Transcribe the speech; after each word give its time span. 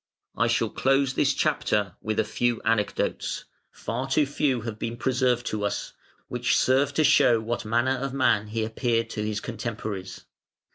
ii., 0.33 0.37
21.] 0.47 0.47
I 0.47 0.47
shall 0.51 0.69
close 0.69 1.13
this 1.13 1.33
chapter 1.35 1.95
with 2.01 2.19
a 2.19 2.23
few 2.23 2.59
anecdotes 2.65 3.45
far 3.69 4.07
too 4.09 4.25
few 4.25 4.61
have 4.61 4.79
been 4.79 4.97
preserved 4.97 5.45
to 5.45 5.63
us 5.63 5.93
which 6.27 6.57
serve 6.57 6.91
to 6.95 7.03
show 7.03 7.39
what 7.39 7.65
manner 7.65 7.97
of 7.99 8.11
man 8.11 8.47
he 8.47 8.63
appeared 8.65 9.11
to 9.11 9.23
his 9.23 9.39
contemporaries. 9.39 10.25